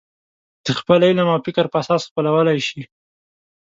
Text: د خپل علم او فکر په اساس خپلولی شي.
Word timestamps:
د 0.65 0.67
خپل 0.79 0.99
علم 1.07 1.27
او 1.33 1.39
فکر 1.45 1.65
په 1.69 1.77
اساس 1.81 2.01
خپلولی 2.09 2.59
شي. 2.67 2.81